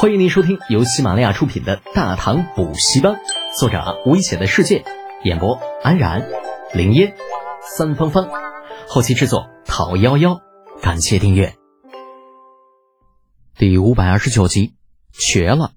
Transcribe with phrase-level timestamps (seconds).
[0.00, 3.14] 欢迎您收听由喜马拉雅出品的《大唐补习班》，
[3.58, 4.84] 作者危险的世界，
[5.24, 6.24] 演播安然、
[6.72, 7.16] 林烟、
[7.76, 8.28] 三芳芳，
[8.86, 10.40] 后期制作陶幺幺。
[10.80, 11.56] 感谢订阅。
[13.56, 14.74] 第五百二十九集，
[15.10, 15.72] 瘸了。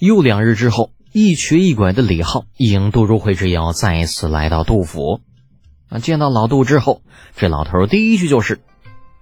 [0.00, 5.20] 又两日之后，一瘸一拐的李浩应杜如晦之邀，再次来到杜府。
[5.90, 7.02] 啊，见到老杜之后，
[7.36, 8.62] 这老头第一句就是：“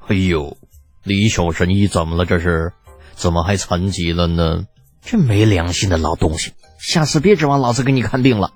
[0.09, 0.57] 哎呦，
[1.03, 2.25] 李小神医怎么了？
[2.25, 2.73] 这是？”
[3.15, 4.67] 怎么还残疾了呢？
[5.01, 6.53] 这没良心的老东西！
[6.79, 8.53] 下次别指望老子给你看病了。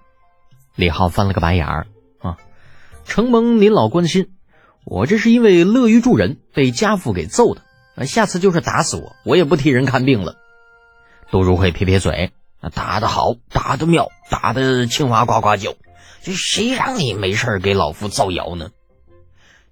[0.74, 1.86] 李浩翻了个白眼儿
[2.20, 2.36] 啊！
[3.04, 4.30] 承蒙您老关心，
[4.84, 7.62] 我这是因为乐于助人，被家父给揍的。
[8.04, 10.36] 下次就是打死我，我也不替人看病了。
[11.30, 12.30] 杜如晦撇撇嘴
[12.74, 15.74] ：“打得好，打得妙，打得青蛙呱呱叫。
[16.22, 18.68] 这谁让你没事给老夫造谣呢？”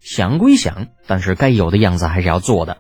[0.01, 2.79] 想归想，但是该有的样子还是要做的。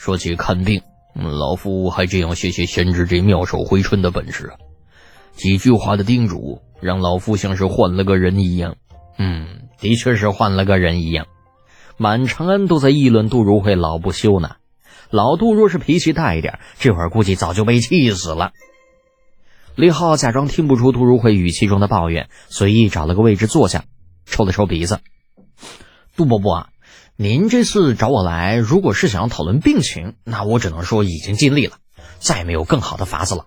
[0.00, 0.80] 说起看病，
[1.14, 4.54] 老夫还真要谢谢贤侄这妙手回春的本事！
[5.32, 8.76] 几句话的叮嘱，让老夫像是换了个人一样。
[9.18, 11.26] 嗯，的确是换了个人一样。
[11.98, 14.52] 满长安都在议论杜如晦老不休呢。
[15.10, 18.52] 老杜若是脾气大一点，这会儿估计早就被气死了。
[19.74, 23.84] 李浩假装听不出杜如晦语气中的抱怨，随意找了个位置坐下，
[24.24, 25.00] 抽了抽鼻子。
[26.16, 26.68] 杜伯伯啊。
[27.22, 31.76] 您这次找我来，如果是想要讨论病情，那我只能说已经尽力了，
[32.18, 33.44] 再没有更好的法子了。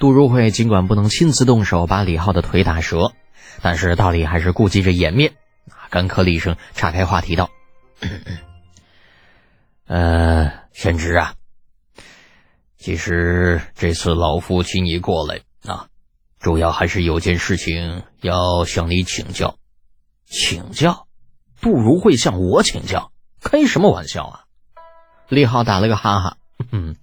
[0.00, 3.12] 杜如晦尽管不能亲自动手把李浩的腿打折，
[3.60, 5.34] 但是道理还是顾及着颜面，
[5.90, 7.50] 干咳了一声，岔开话题道
[9.86, 11.34] ：“呃，贤侄啊，
[12.78, 15.86] 其实这次老夫请你过来啊，
[16.40, 19.56] 主要还是有件事情要向你请教，
[20.26, 21.06] 请教。”
[21.62, 24.40] 杜如晦向我请教，开什么玩笑啊！
[25.28, 26.36] 李浩打了个哈哈，
[26.72, 26.96] 嗯，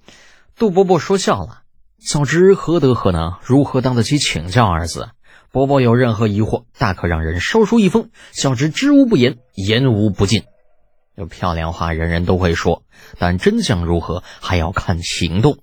[0.57, 1.61] 杜伯伯说笑了。
[1.97, 5.11] 小侄何德何能，如何当得起请教二字？
[5.53, 10.43] 伯伯有任何疑惑，大可让人捎书一封，小侄知无不言，言无不尽。
[11.15, 12.83] 有漂亮话人人都会说，
[13.17, 15.59] 但真相如何，还要看行动。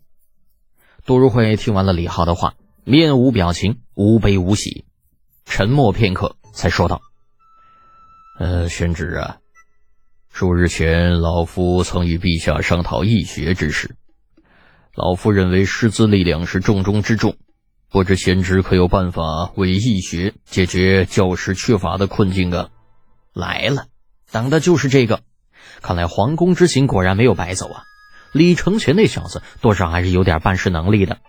[1.04, 4.86] 杜如晦听完了李浩的话，面无表情，无悲无喜，
[5.44, 7.02] 沉默片刻，才说道。
[8.38, 9.38] 呃，宣旨啊，
[10.30, 13.96] 数日前老夫曾与陛下商讨易学之事，
[14.94, 17.38] 老夫认为师资力量是重中之重，
[17.90, 22.68] 不知贤侄可有办法为易学解决教师缺乏的困境啊？
[23.32, 23.86] 来了，
[24.30, 25.22] 等的就是这个。
[25.80, 27.84] 看来皇宫之行果然没有白走啊！
[28.32, 31.20] 李承前那小子多少还是有点办事能力的。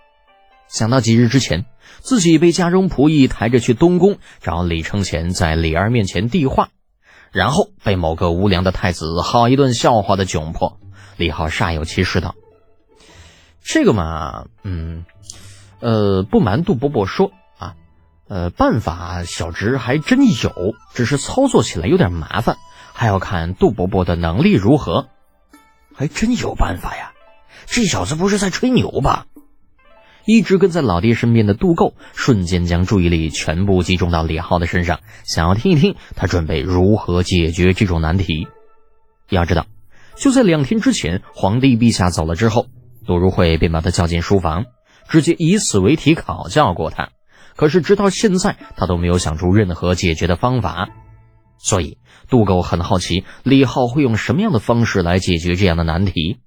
[0.67, 1.63] 想到几日之前
[2.01, 6.69] 自己被家中仆役抬着去东宫找李承前，在李儿面前递话。
[7.37, 10.79] 然后被某个无良的太子好一顿笑话的窘迫，
[11.17, 12.33] 李浩煞有其事道
[13.61, 15.05] ：“这个嘛，嗯，
[15.79, 17.75] 呃，不瞒杜伯伯说啊，
[18.27, 22.57] 呃，办法小侄还真有，只是操作起来有点麻烦，
[22.91, 25.07] 还要看杜伯伯的能力如何。
[25.95, 27.11] 还真有办法呀？
[27.67, 29.27] 这小子不是在吹牛吧？”
[30.27, 38.49] 一直跟在老爹身边的杜构瞬间将注意力全部集中到李浩的身上，想要听一听他准备如何解决这种难题。
[39.29, 39.67] 要知道，
[40.17, 42.67] 就在两天之前，皇帝陛下走了之后，
[43.05, 44.65] 杜如晦便把他叫进书房，
[45.07, 47.09] 直接以此为题考教过他。
[47.55, 50.89] 可是直到现在，他都没有想出任何解决的方法。
[51.57, 51.97] 所以，
[52.29, 56.37] 杜构很好奇李浩会用什么样的方式来解决这样的难题。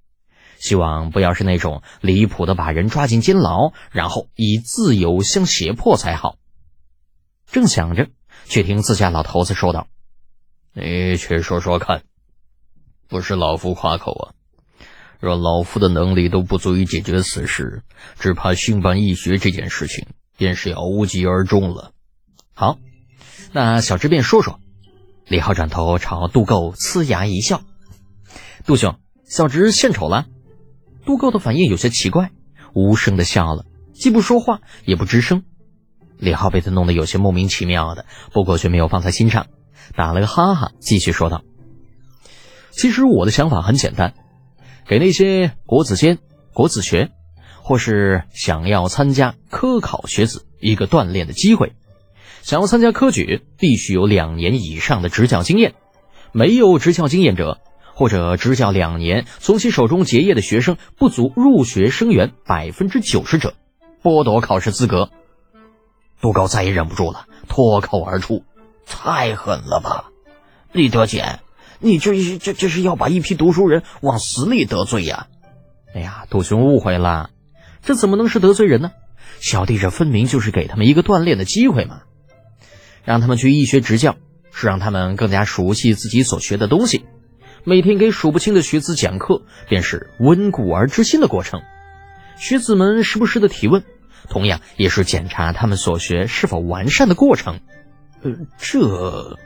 [0.61, 6.37] 希望不要是那种离谱的把人抓进监牢，然后以自由相胁迫才好。
[7.47, 8.09] 正想着，
[8.45, 9.89] 却听自家老头子说道
[10.75, 12.03] ：“你去说说看，
[13.09, 14.25] 不是老夫夸口啊，
[15.19, 17.83] 若老夫的能力都不足以解决此事，
[18.19, 21.93] 只怕兴办义学这件事情便是要无疾而终了。”
[22.53, 22.79] 好，
[23.53, 24.61] 那小侄便说说。
[25.27, 27.63] 李浩转头朝杜构呲牙一笑
[28.67, 30.27] ：“杜兄，小侄献丑了。”
[31.05, 32.31] 杜构的反应有些奇怪，
[32.75, 33.65] 无声的笑了，
[33.95, 35.45] 既不说话，也不吱声。
[36.19, 39.47] 李浩被他弄得有些莫名其妙的，不过却没有放在心上，
[39.97, 41.43] 打了个哈哈，继续说道
[42.71, 44.13] ：“其实我的想法很简单，
[44.87, 46.19] 给那些国子监、
[46.53, 47.11] 国子学，
[47.63, 51.73] 或是想要参加科考学子一个锻炼的机会。
[52.43, 55.75] 想要参加科举，必须有两年以上的执教经验，
[56.33, 57.59] 没有执教经验者。”
[58.01, 63.53] 或者执教两年，从其手中结业的学生不足入学生源百分之九十者，
[64.03, 65.11] 剥夺考试资格。
[66.19, 68.43] 杜高再也忍不住了，脱口而出
[68.89, 70.07] ：“太狠了吧，
[70.73, 71.41] 李德简，
[71.79, 75.27] 你这这这是要把一批读书人往死里得罪呀！”
[75.95, 77.29] 哎呀，杜兄误会了，
[77.83, 78.93] 这怎么能是得罪人呢？
[79.41, 82.01] 小弟这分明就是给他们一个锻炼的机会嘛，
[83.05, 84.17] 让他们去医学执教，
[84.53, 87.05] 是让他们更加熟悉自己所学的东西。
[87.65, 91.63] 每天给数不清的学子讲课，便是温故而知新的过程。
[92.37, 93.85] 学子们时不时的提问，
[94.29, 97.61] 同样也是检查他们所学是否完善的过程。
[98.23, 99.39] 呃，这，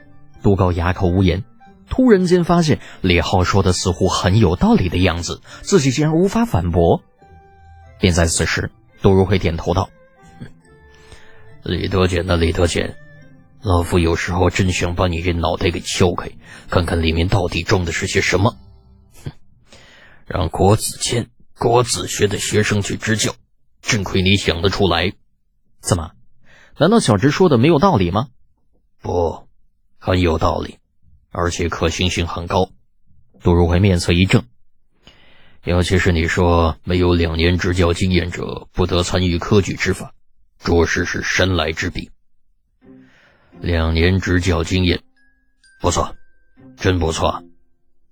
[0.43, 1.45] 杜高哑口无言。
[1.91, 7.03] 突然间发现李浩说的似乎很有道理的样子，自己竟然无法反驳。
[8.01, 8.71] 便在此时，
[9.03, 9.91] 杜如晦点头道
[11.63, 12.97] ：“李德简呐，李德简，
[13.65, 16.31] 老夫有时候真想把你这脑袋给敲开，
[16.69, 18.59] 看看里面到底装的是些什么。
[19.25, 19.33] 哼，
[20.27, 23.35] 让国子监、国子学的学生去支教，
[23.81, 25.15] 真亏你想得出来。
[25.81, 26.11] 怎么？
[26.79, 28.29] 难道小侄说的没有道理吗？
[29.01, 29.49] 不，
[29.99, 30.77] 很有道理。”
[31.37, 32.69] 而且可行性很高，
[33.43, 34.45] 杜如晦面色一正。
[35.65, 40.13] 尤其是你说没有两年执教经验者不得参与科举之法，
[40.63, 42.11] 着实是神来之笔。
[43.61, 45.01] 两年执教经验，
[45.81, 46.17] 不错，
[46.77, 47.43] 真不错。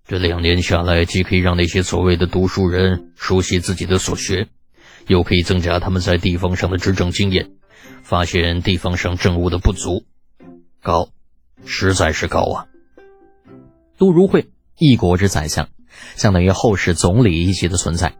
[0.06, 4.48] 这两年下来，既可以让那些所谓的读书人熟悉自己的所学，
[5.06, 7.50] 又可以增加他们在地方上的执政经验，
[8.02, 10.04] 发现地方上政务的不足，
[10.82, 11.10] 高，
[11.64, 12.66] 实在是高啊。
[13.98, 14.48] 杜如晦，
[14.78, 15.68] 一国之宰相，
[16.16, 18.16] 相当于后世总理一级的存在，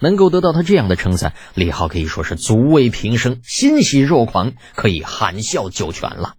[0.00, 6.34] 能够得到他这样的称赞，李浩可以说是足为平生欣喜若狂，可以含笑九泉了。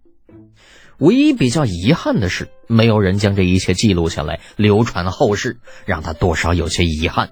[1.01, 7.31] 唯一比较遗憾的是，没有人将这一切记录下来，流传后世，让他多少有些遗憾。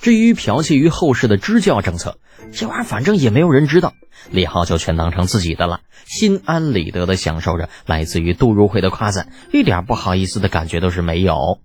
[0.00, 2.16] 至于剽窃于后世的支教政策，
[2.52, 3.92] 这玩意儿反正也没有人知道，
[4.30, 11.60] 李浩就全当成自己的了，心安理得的享受着来自于杜如晦的夸赞，一点不好意思的感觉都是没有。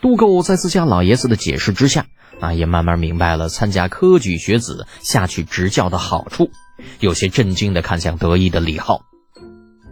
[0.00, 2.06] 杜构在自家老爷子的解释之下，
[2.40, 6.50] 啊，也慢慢明白了参加科举学子下去执教的好处，
[6.98, 9.02] 有些震惊的看向得意的李浩，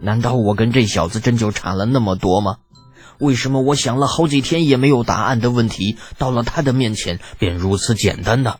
[0.01, 2.57] 难道我跟这小子真就差了那么多吗？
[3.19, 8.57] 为什么我想了好几天也没有答案的问题，到了他的面前便如此简单呢？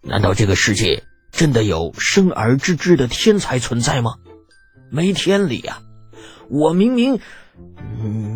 [0.00, 4.14] 难道这个世界真的有生而知之的天才存在吗？
[4.90, 5.82] 没天理啊！
[6.48, 7.20] 我明明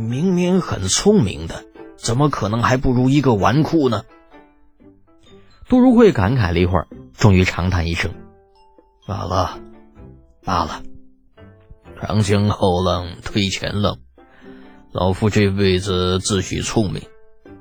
[0.08, 1.64] 明明很聪明的，
[1.96, 4.02] 怎么可能还不如一个纨绔呢？
[5.68, 8.12] 杜如晦感慨了一会儿，终于长叹一声
[9.06, 9.58] ：“罢了，
[10.42, 10.82] 罢了，
[12.00, 13.98] 长江后浪推前浪。”
[14.92, 17.02] 老夫这辈子自诩聪明，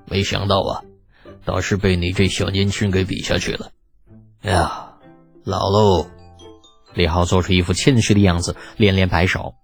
[0.06, 0.82] 没想到啊，
[1.44, 3.72] 倒是被你这小年轻给比下去了。
[4.42, 4.94] 哎呀，
[5.44, 6.08] 老喽！
[6.94, 9.56] 李浩做出一副谦虚的样子，连连摆手：“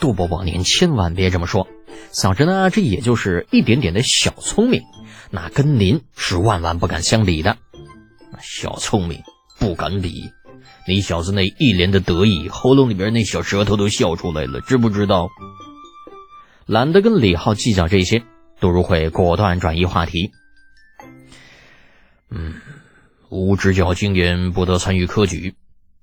[0.00, 1.68] 杜伯伯，您千万别这么说，
[2.10, 4.82] 小侄呢，这也就是一点点的小聪明，
[5.30, 7.58] 那跟您是万万不敢相比的。
[8.40, 9.22] 小聪明
[9.58, 10.30] 不敢比，
[10.88, 15.28] 你小子那一脸的得意，喉咙里边那小舌头都笑出来了，知不知道？”
[16.64, 18.24] 懒得跟李浩计较这些，
[18.58, 20.32] 杜如晦果断转移话题。
[22.30, 22.54] 嗯，
[23.28, 25.56] 无执教经验不得参与科举，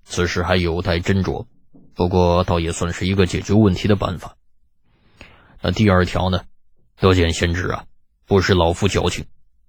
[0.03, 1.47] 此事还有待斟酌。
[1.95, 4.35] 不过倒也算是一个解决问题的办法。
[5.63, 6.41] 那第二条呢？
[6.99, 7.85] 得见贤侄啊，
[8.27, 9.25] 不是老夫矫情，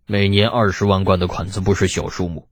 [0.07, 2.49] 每年二十万贯的款子不是小数目，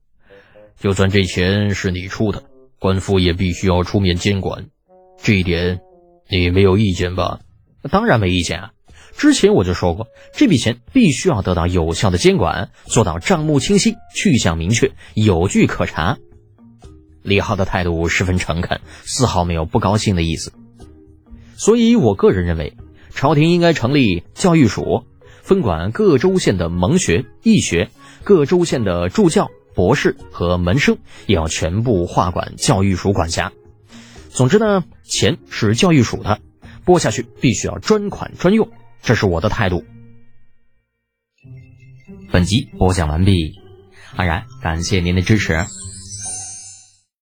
[0.79, 2.43] 就算这钱是你出的，
[2.79, 4.67] 官府也必须要出面监管。
[5.21, 5.79] 这一点
[6.29, 7.39] 你没有意见吧？
[7.89, 8.71] 当然没意见啊！
[9.15, 16.17] 之前我就说过，这笔钱必须要得到有效的监管，做到账目清晰、去向明确、有据可查。
[17.21, 20.51] 李浩的态度十分诚恳，丝毫没有不高兴的意思。
[21.55, 22.75] 所以我个人认为，
[23.13, 25.05] 朝廷应该成立教育署，
[25.41, 27.89] 分管各州县的蒙学、义学，
[28.23, 33.51] 各州县的助教、博士和门生也要全部划管教育署管辖。
[34.29, 36.39] 总之呢，钱是教育署的。
[36.85, 38.69] 拨下去必须要专款专用，
[39.01, 39.83] 这是我的态度。
[42.31, 43.55] 本集播讲完毕，
[44.15, 45.65] 安然感谢您的支持。